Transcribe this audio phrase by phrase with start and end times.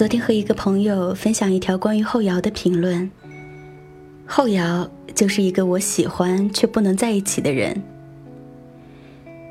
[0.00, 3.10] 昨天和一个朋友分享一条关于后摇的评论。
[4.26, 7.82] 后摇就是一个我喜欢却不能在一起的人。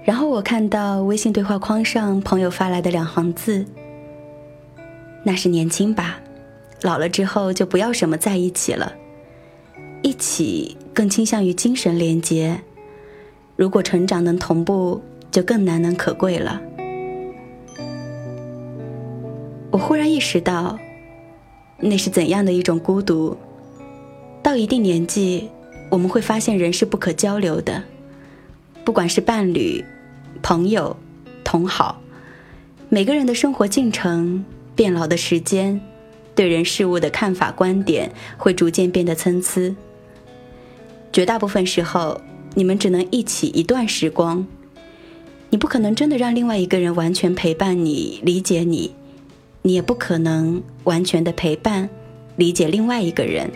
[0.03, 3.63] 然后我看到微信对话框上朋友发来的两行字
[5.23, 6.19] ：“那是年轻吧，
[6.81, 8.93] 老了之后就不要什么在一起了，
[10.01, 12.61] 一起更倾向于精神连接。
[13.55, 16.61] 如果成长能同步，就更难能可贵了。”
[19.71, 20.79] 我忽然意识到，
[21.77, 23.37] 那是怎样的一种孤独。
[24.41, 25.49] 到一定年纪，
[25.89, 27.83] 我们会发现人是不可交流的，
[28.83, 29.83] 不管是伴侣、
[30.41, 30.95] 朋友、
[31.43, 32.01] 同好，
[32.87, 34.43] 每个人的生活进程、
[34.75, 35.79] 变老的时间、
[36.39, 39.75] 对人事物的看法、观点，会逐渐变得参差。
[41.11, 42.21] 绝大部分时候，
[42.55, 44.47] 你们只能一起一段时光，
[45.49, 48.95] 你不可能真的让另外一个人完全陪伴你、理解你。
[49.63, 51.89] 你也不可能完全的陪伴、
[52.37, 53.51] 理解另外一个人。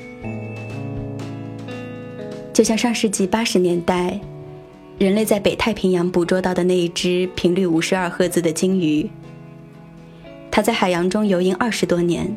[2.51, 4.19] 就像上世纪八十年代，
[4.99, 9.09] 人类在北太平洋捕捉到的那一只频率五十二赫兹的鲸鱼，
[10.51, 12.29] 它在海洋中游弋二十多年，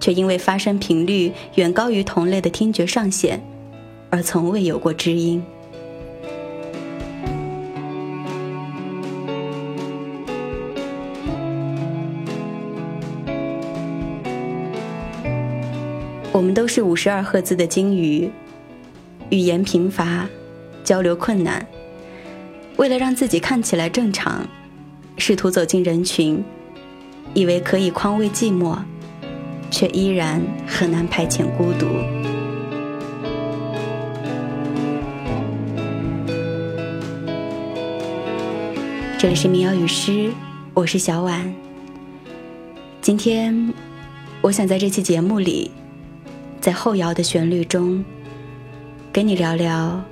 [0.00, 3.40] 却因为发声频率远高于同类的听觉上限，
[4.10, 5.42] 而从未有过知音。
[16.30, 18.30] 我们都是五十二赫兹的鲸鱼，
[19.30, 20.28] 语言贫乏，
[20.84, 21.66] 交流困难。
[22.76, 24.46] 为了让自己看起来正常，
[25.16, 26.44] 试图走进人群，
[27.34, 28.78] 以为可以宽慰寂寞，
[29.70, 31.86] 却依然很难排遣孤独。
[39.18, 40.30] 这里是民谣与诗，
[40.74, 41.52] 我是小婉。
[43.00, 43.74] 今天，
[44.40, 45.70] 我想在这期节目里。
[46.60, 48.04] 在后摇的旋律中，
[49.12, 50.02] 跟你聊聊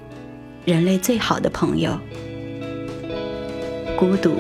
[0.65, 1.99] 人类最好的朋友——
[3.99, 4.37] 孤独。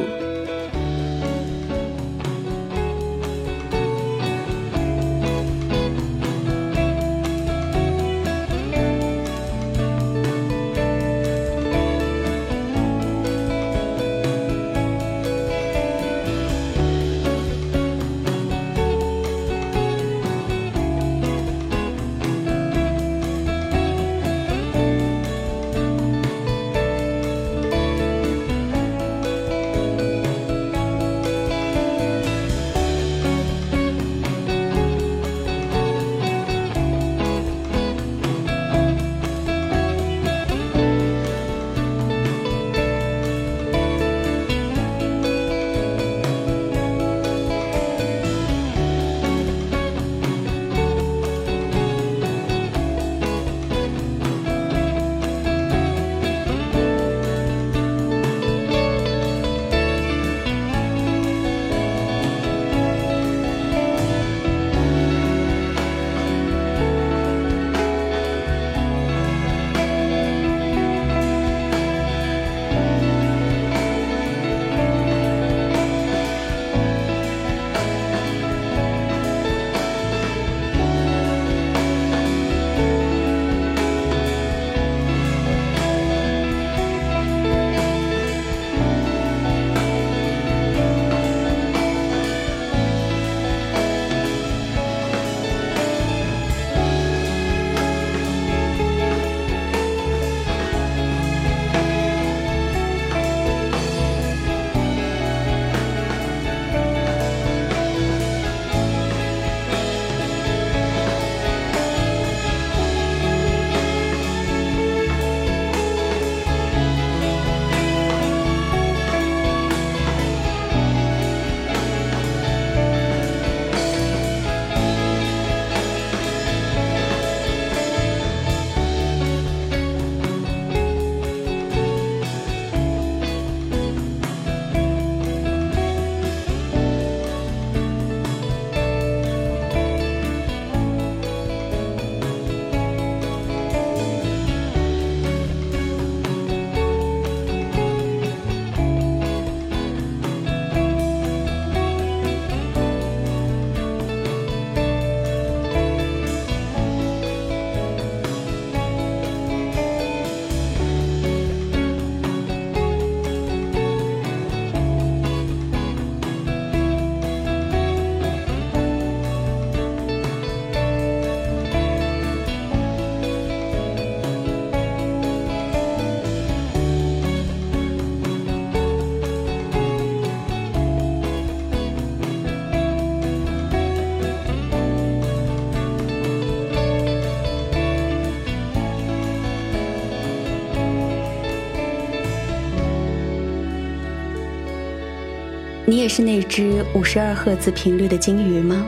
[195.88, 198.84] 你也是那只五十二赫兹频率的鲸鱼吗？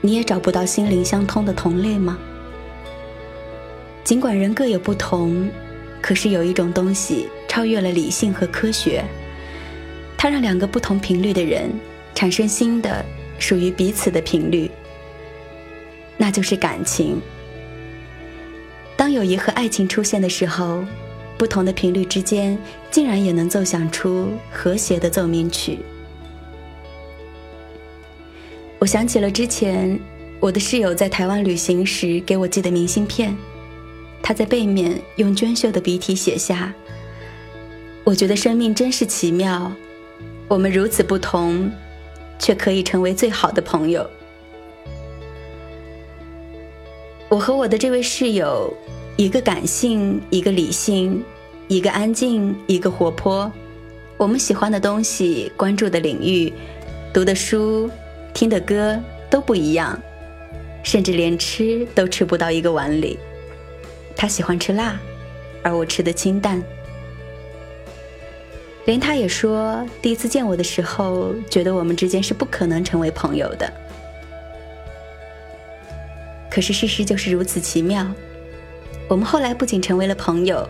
[0.00, 2.18] 你也找不到心灵相通的同类吗？
[4.02, 5.46] 尽管人各有不同，
[6.00, 9.04] 可是有一种东西超越了理性和科学，
[10.16, 11.70] 它让两个不同频率的人
[12.14, 13.04] 产生新的
[13.38, 14.70] 属于彼此的频率，
[16.16, 17.20] 那就是感情。
[18.96, 20.82] 当友谊和爱情出现的时候。
[21.40, 22.58] 不同的频率之间，
[22.90, 25.78] 竟然也能奏响出和谐的奏鸣曲。
[28.78, 29.98] 我想起了之前
[30.38, 33.34] 我的室友在台湾旅行时给我寄的明信片，
[34.22, 36.74] 他在背面用娟秀的笔体写下
[38.04, 39.72] ：“我觉得生命真是奇妙，
[40.46, 41.72] 我们如此不同，
[42.38, 44.06] 却可以成为最好的朋友。”
[47.30, 48.70] 我和我的这位室友。
[49.20, 51.22] 一个感性，一个理性，
[51.68, 53.52] 一个安静，一个活泼。
[54.16, 56.50] 我们喜欢的东西、关注的领域、
[57.12, 57.90] 读的书、
[58.32, 60.00] 听的歌都不一样，
[60.82, 63.18] 甚至连吃都吃不到一个碗里。
[64.16, 64.98] 他喜欢吃辣，
[65.62, 66.62] 而我吃的清淡。
[68.86, 73.70] 连他也说，第一次见我的时候，觉得我们之间是不可能成为朋友的。
[76.50, 78.10] 可是事实就是如此奇妙。
[79.10, 80.64] 我们后来不仅成为了朋友，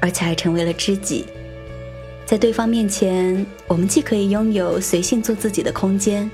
[0.00, 1.26] 而且还成为了知己。
[2.24, 6.30] 在对方面前，我们既可以拥有随性做自己的空间，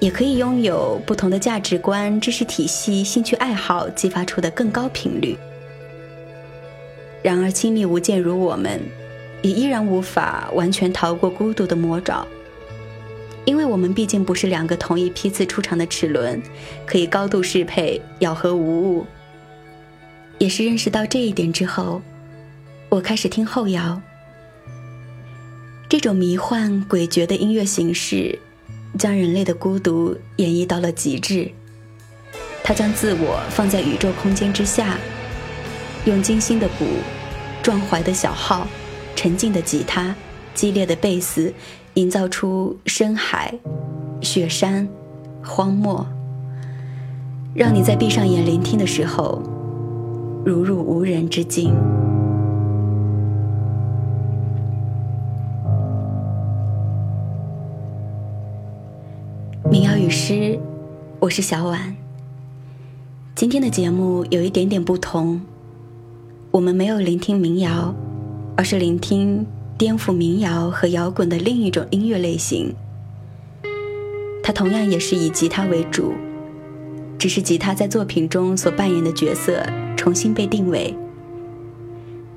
[0.00, 5.38] 也可以拥有不同的价值观、知识体系、兴趣爱好激发出的更高频率。
[7.22, 8.80] 然而，亲密无间如我们，
[9.42, 12.26] 也依然无法完全逃过孤独的魔爪，
[13.44, 16.42] 因为我们毕竟不是两个同一批次出场的齿轮，
[16.84, 19.06] 可以高度适配，咬合无误。
[20.40, 22.00] 也是认识到这一点之后，
[22.88, 24.00] 我开始听后摇。
[25.86, 28.38] 这种迷幻诡谲的音乐形式，
[28.98, 31.52] 将人类的孤独演绎到了极致。
[32.64, 34.96] 它将自我放在宇宙空间之下，
[36.06, 36.86] 用精心的鼓、
[37.62, 38.66] 壮怀的小号、
[39.14, 40.14] 沉静的吉他、
[40.54, 41.52] 激烈的贝斯，
[41.94, 43.52] 营造出深海、
[44.22, 44.88] 雪山、
[45.44, 46.06] 荒漠，
[47.54, 49.59] 让你在闭上眼聆听的时候。
[50.42, 51.74] 如入无人之境。
[59.70, 60.58] 民谣与诗，
[61.18, 61.94] 我是小婉。
[63.34, 65.42] 今天的节目有一点点不同，
[66.50, 67.94] 我们没有聆听民谣，
[68.56, 72.74] 而是聆听颠覆民谣和摇滚的另一种音乐类型。
[74.42, 76.14] 它同样也是以吉他为主，
[77.18, 79.62] 只是吉他在作品中所扮演的角色。
[80.00, 80.96] 重新被定位，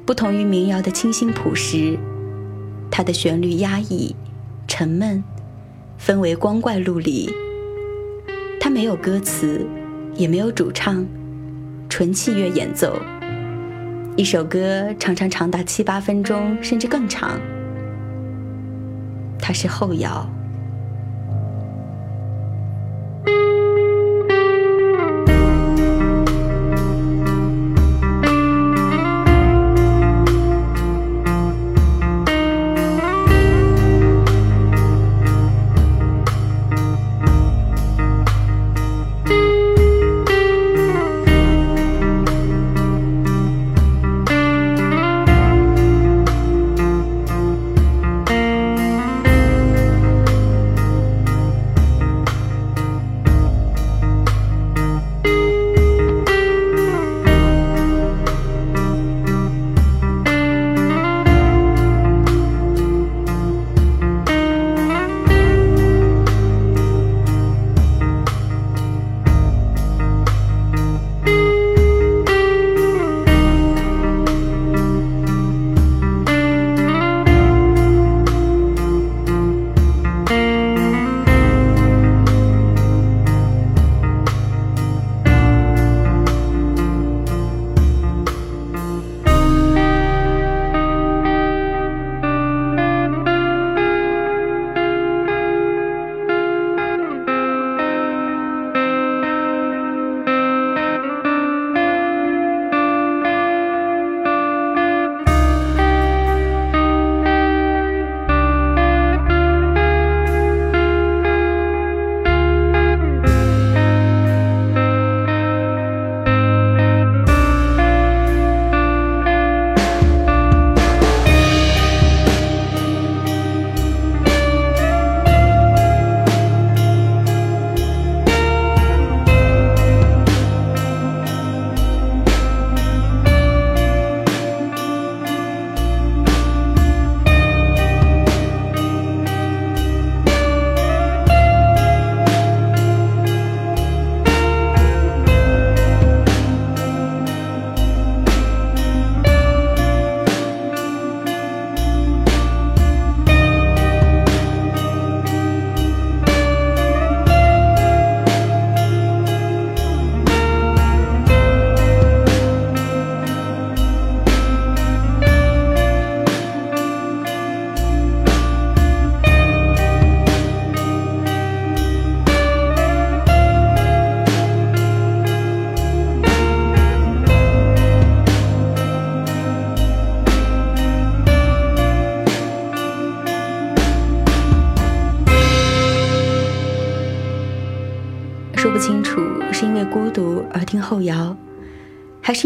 [0.06, 1.98] 不同于民谣的清新朴实，
[2.92, 4.14] 它的旋律压抑、
[4.68, 5.24] 沉闷，
[5.98, 7.34] 氛围光怪陆离。
[8.60, 9.66] 它没有歌词，
[10.14, 11.06] 也没有主唱，
[11.88, 13.00] 纯器乐演奏。
[14.18, 17.40] 一首歌常常长达七八分钟，甚至更长。
[19.40, 20.30] 它是后摇。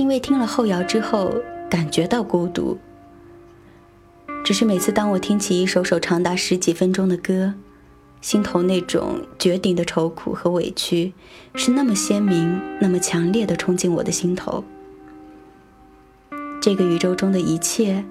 [0.07, 1.35] 因为听了后摇之后
[1.69, 2.77] 感觉到孤独。
[4.41, 7.55] 只是每次当我听起一首首长达十几分钟的歌，
[8.21, 11.11] 心头那种绝顶的愁苦和委屈，
[11.55, 14.63] 是那么鲜明、那么强烈的冲进我的心头。
[16.61, 18.05] 这个宇宙中的一切，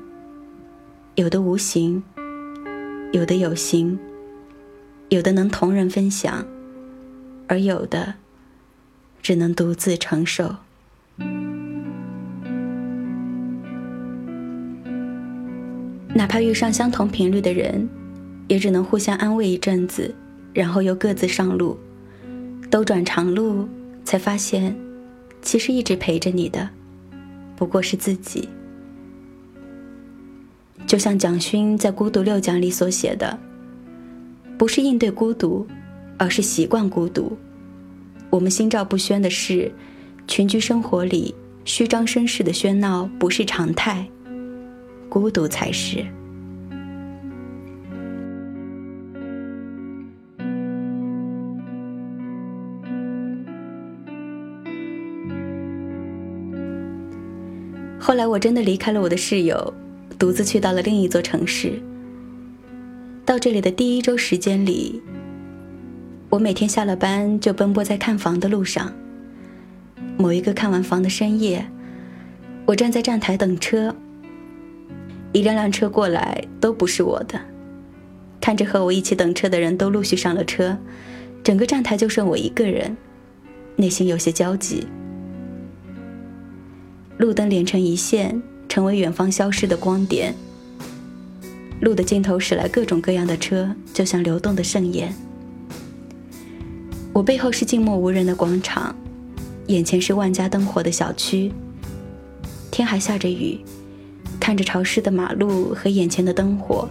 [1.15, 2.05] 有的无形，
[3.13, 3.99] 有的有形，
[5.09, 6.45] 有的能同人分享，
[7.49, 8.17] 而有的
[9.23, 10.57] 只能独自承受。
[16.17, 17.87] 哪怕遇上相同频率的人，
[18.49, 20.15] 也只能互相安慰一阵子，
[20.55, 21.79] 然后又各自上路，
[22.71, 23.69] 兜转长路，
[24.03, 24.75] 才发现，
[25.43, 26.67] 其实一直陪着你的。
[27.55, 28.49] 不过是自己，
[30.87, 33.39] 就像蒋勋在《孤独六讲》里所写的
[34.57, 35.67] ：“不是应对孤独，
[36.17, 37.37] 而是习惯孤独。
[38.31, 39.71] 我们心照不宣的是，
[40.27, 41.35] 群居生活里
[41.67, 44.09] 虚张声势的喧闹不是常态，
[45.09, 46.05] 孤独才是。”
[57.99, 59.75] 后来我真的离开了我的室友，
[60.17, 61.73] 独自去到了另一座城市。
[63.25, 65.03] 到这里的第一周时间里，
[66.31, 68.93] 我每天下了班就奔波在看房的路上。
[70.17, 71.67] 某一个看完房的深夜，
[72.65, 73.97] 我站在站台等车，
[75.37, 77.39] 一辆辆车过来都不是我的。
[78.41, 80.79] 看着和我一起等车的人都陆续上了车，
[81.45, 82.97] 整个站台就剩我一个人，
[83.77, 84.87] 内心有些焦急。
[87.19, 90.35] 路灯连成一线，成为远方消失的光点。
[91.83, 95.13] 路的尽头驶来各种各样的车，就像流动的盛宴。
[97.13, 98.97] 我背后是静默无人的广场，
[99.67, 101.53] 眼前是万家灯火的小区。
[102.71, 103.61] 天还下着雨，
[104.39, 106.89] 看着潮湿的马路和眼前的灯火，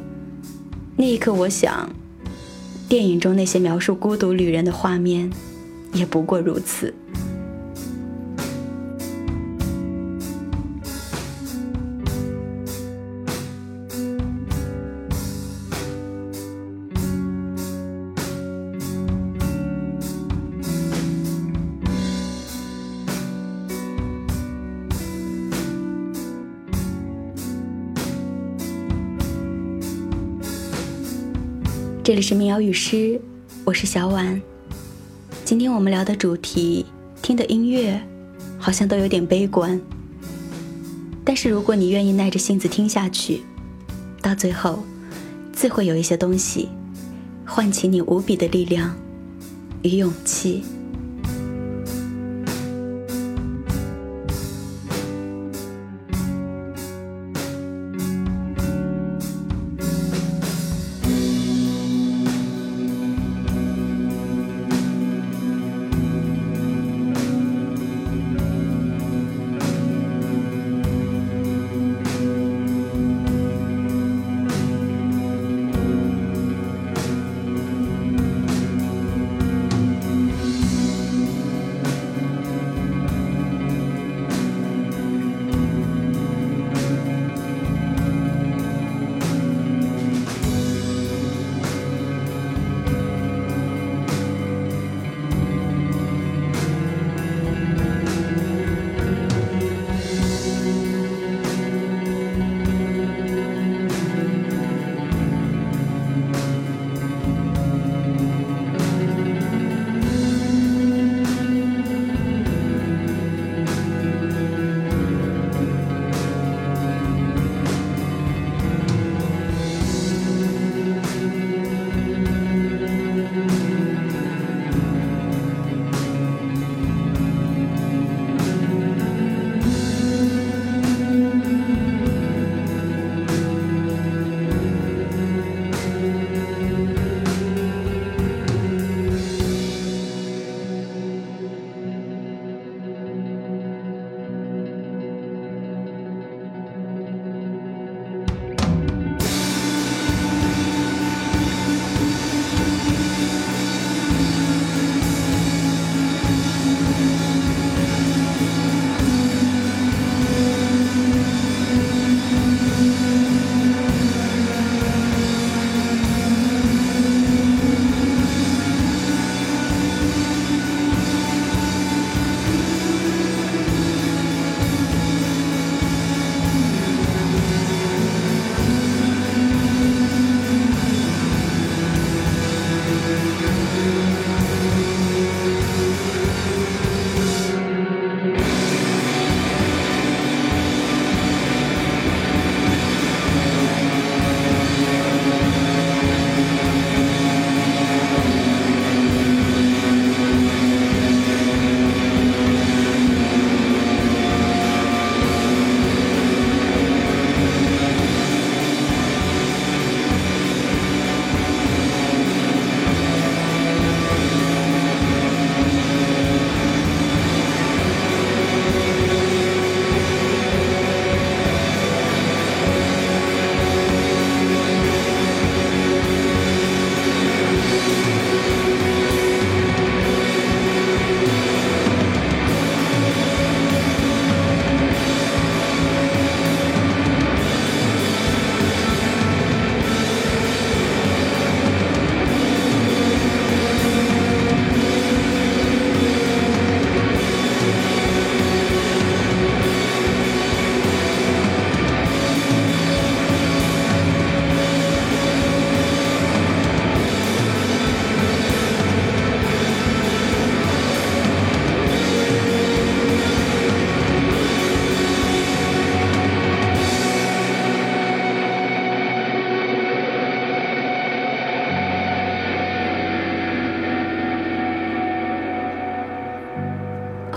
[0.97, 1.89] 那一刻，我想，
[2.89, 5.31] 电影中那些描述孤独旅人的画面，
[5.93, 6.93] 也不过如此。
[32.05, 33.19] 这里是民谣与诗，
[33.63, 34.39] 我是小婉。
[35.43, 36.85] 今天我们聊的主题，
[37.19, 38.00] 听的音乐，
[38.59, 39.81] 好像都有点悲观。
[41.24, 43.41] 但是如果你愿意耐着性子听下去，
[44.21, 44.83] 到最后，
[45.51, 46.69] 自会有一些东西，
[47.43, 48.95] 唤起你无比的力量
[49.81, 50.63] 与勇气。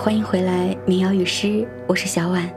[0.01, 2.49] 欢迎回来，民谣与诗，我是小婉。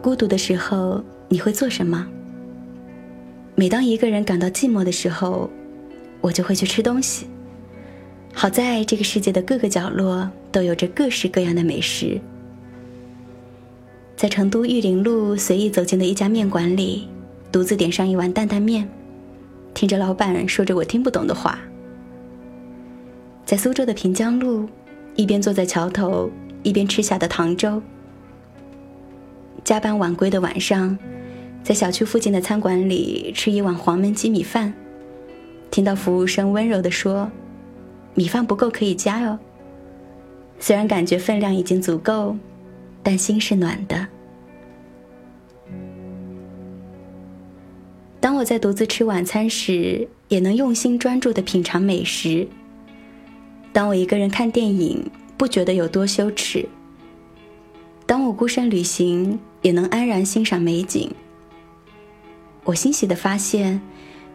[0.00, 2.06] 孤独的时候，你会做什么？
[3.56, 5.50] 每当一个人感到寂寞的时候，
[6.20, 7.26] 我就会去吃东西。
[8.32, 12.20] 好在这个世界的各个角落都有着各式各样的美食。
[14.14, 17.08] 在成都玉林路随意走进的一家面馆里，
[17.50, 18.88] 独自点上一碗担担面，
[19.74, 21.58] 听着老板说着我听不懂的话。
[23.44, 24.68] 在苏州的平江路，
[25.14, 26.30] 一边坐在桥头，
[26.62, 27.82] 一边吃下的糖粥。
[29.64, 30.96] 加班晚归的晚上，
[31.62, 34.72] 在小区附近的餐馆里吃一碗黄焖鸡米饭，
[35.70, 37.30] 听到服务生温柔地说
[38.14, 39.38] ：“米饭不够可以加哦。”
[40.58, 42.36] 虽然感觉分量已经足够，
[43.02, 44.06] 但心是暖的。
[48.20, 52.46] 当我在独自吃晚餐时，也能用心专注地品尝美食。
[53.72, 56.68] 当我一个人看电影，不觉得有多羞耻；
[58.04, 61.10] 当我孤身旅行，也能安然欣赏美景。
[62.64, 63.80] 我欣喜的发现，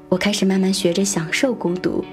[0.09, 2.03] 我开始慢慢学着享受孤独。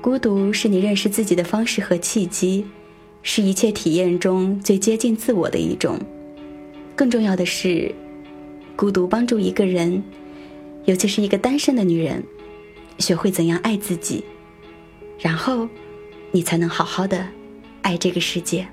[0.00, 2.66] 孤独是你认识自己的方式和契机，
[3.22, 5.96] 是一切体验中最接近自我的一种。
[6.96, 7.94] 更重要的是。
[8.76, 10.02] 孤独帮助一个人，
[10.84, 12.22] 尤其是一个单身的女人，
[12.98, 14.24] 学会怎样爱自己，
[15.18, 15.68] 然后，
[16.32, 17.26] 你才能好好的
[17.82, 18.66] 爱这个世界。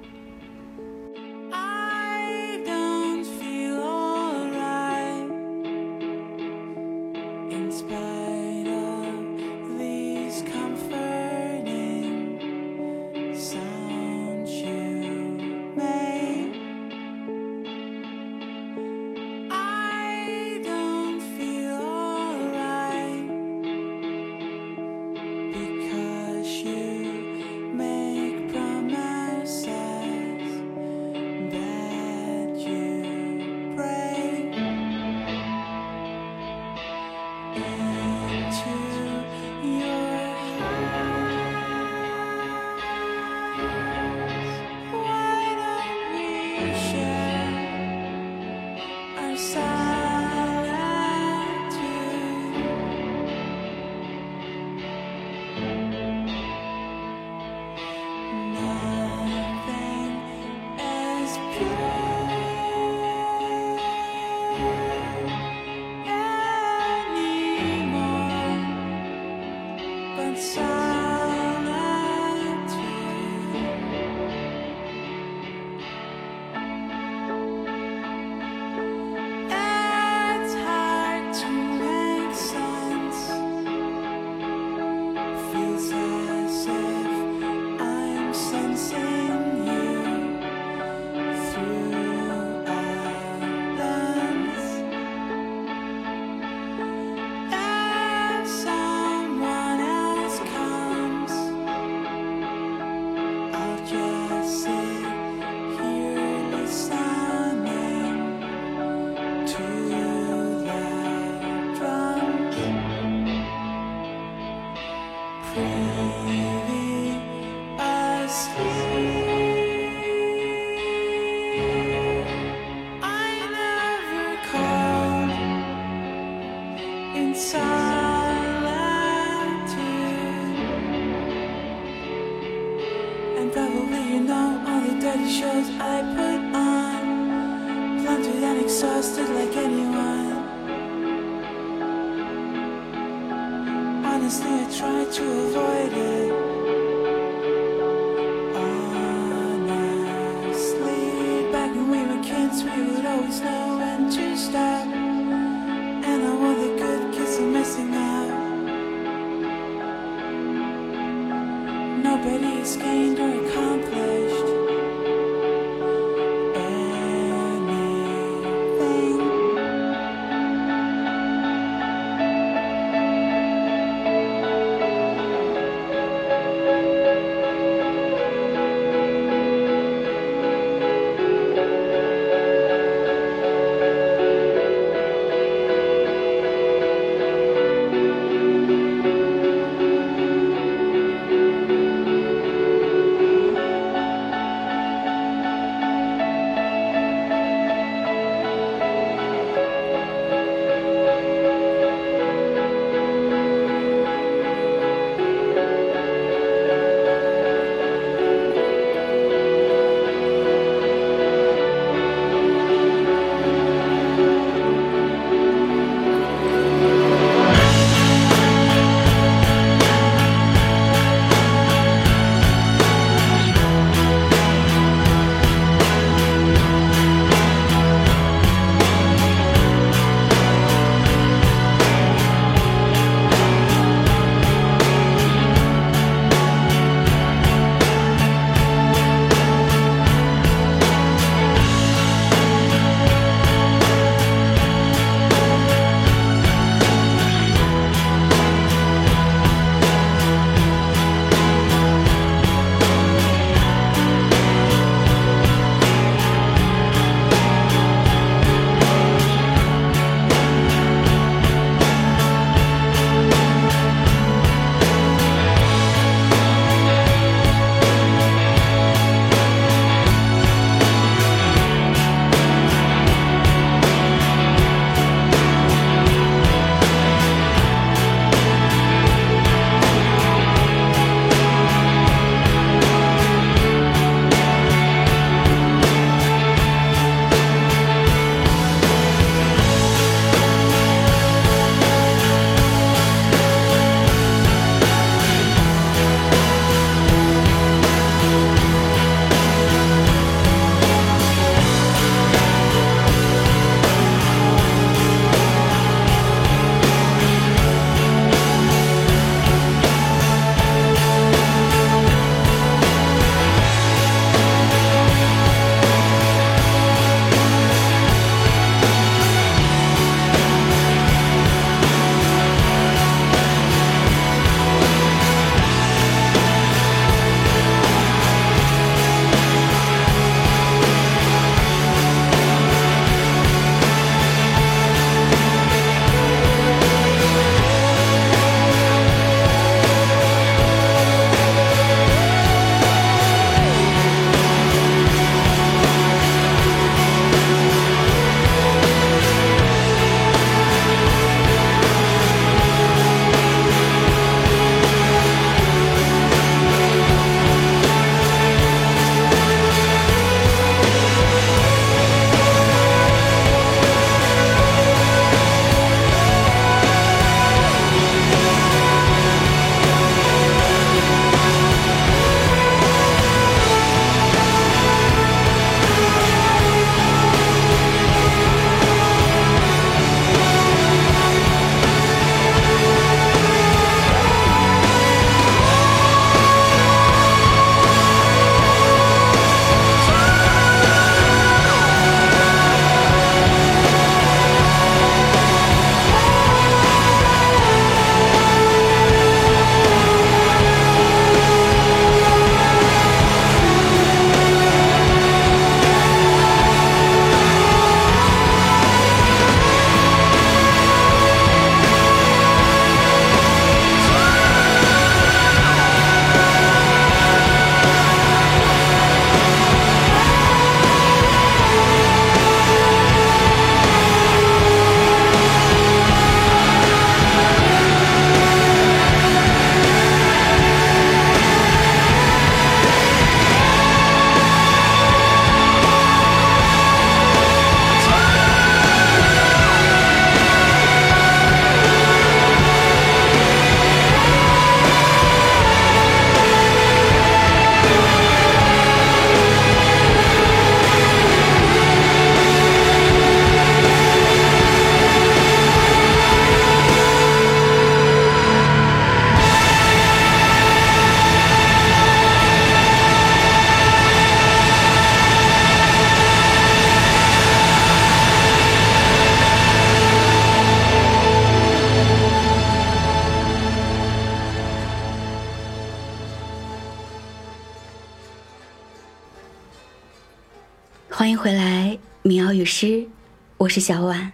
[483.71, 484.29] 是小婉。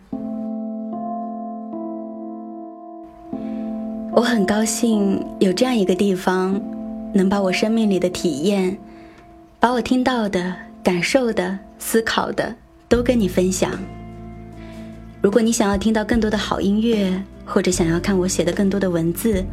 [4.12, 6.60] 我很高兴有这样一个地方，
[7.14, 8.76] 能把我生命里的体验，
[9.60, 12.56] 把我听到的、感受的、思考的，
[12.90, 13.72] 都跟你分享。
[15.22, 19.46] 如果你想要听到更多的好音乐，或者想要看我写的更多的文字，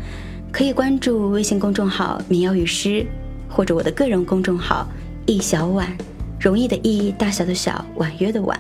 [0.51, 3.07] 可以关注微信公众号“民谣与诗”，
[3.51, 4.89] 或者我的个人公众号
[5.27, 5.95] “易小婉”。
[6.41, 8.59] 容易的易，大小的小，婉约的婉。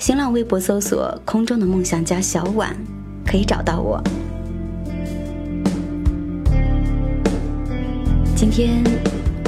[0.00, 2.74] 新浪微博搜索“空中的梦想家小婉”，
[3.26, 4.02] 可以找到我。
[8.34, 8.82] 今天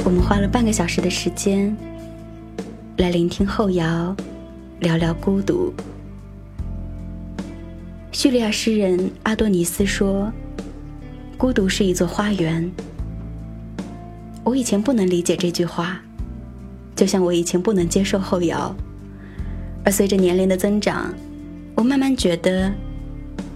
[0.05, 1.75] 我们花了半个小时的时间
[2.97, 4.15] 来聆听后摇，
[4.79, 5.73] 聊聊孤独。
[8.11, 10.31] 叙利亚诗人阿多尼斯说
[11.35, 12.71] ：“孤独是一座花园。”
[14.45, 15.99] 我以前不能理解这句话。
[16.95, 18.75] 就像我以前不能接受后摇，
[19.83, 21.13] 而随着年龄的增长，
[21.75, 22.71] 我慢慢觉得，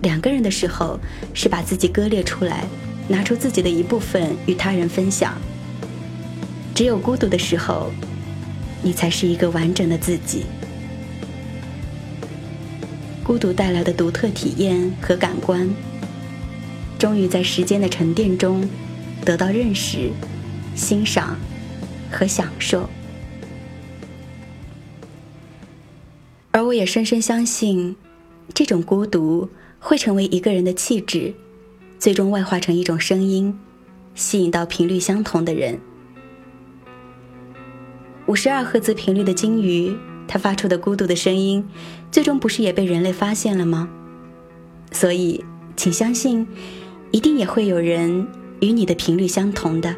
[0.02, 1.00] 两个人的时候
[1.34, 2.66] 是把自己割裂出来，
[3.08, 5.34] 拿出自己的一部分与他人分享。
[6.76, 7.92] 只有孤独的时候，
[8.84, 10.46] 你才是一个完整的自己。
[13.24, 15.70] 孤独带来的独特体验和感官，
[17.00, 18.68] 终于在时间的沉淀中
[19.26, 20.12] 得到认识、
[20.76, 21.38] 欣赏
[22.12, 22.90] 和享受。
[26.58, 27.96] 而我也深深相信，
[28.52, 31.32] 这种孤独会成为一个人的气质，
[32.00, 33.56] 最终外化成一种声音，
[34.16, 35.80] 吸引到频率相同的人。
[38.26, 39.96] 五十二赫兹频率的鲸鱼，
[40.28, 41.64] 它发出的孤独的声音，
[42.10, 43.88] 最终不是也被人类发现了吗？
[44.92, 46.48] 所以，请相信，
[47.12, 48.28] 一定也会有人
[48.62, 49.96] 与你的频率相同的。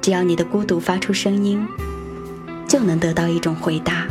[0.00, 1.66] 只要你的孤独发出声音，
[2.68, 4.06] 就能得到一种回答。